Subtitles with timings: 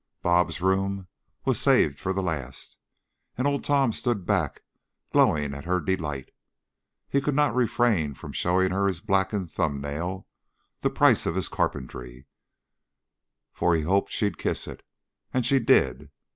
[0.23, 1.07] "Bob's" room
[1.45, 2.79] was saved for the last,
[3.37, 4.63] and Old Tom stood back,
[5.11, 6.31] glowing at her delight.
[7.07, 10.25] He could not refrain from showing her his blackened thumb nail
[10.79, 12.25] the price of his carpentry
[13.53, 14.83] for he hoped she'd kiss it.
[15.35, 16.09] And she did.